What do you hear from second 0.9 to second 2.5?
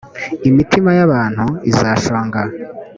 y’ abantu izashonga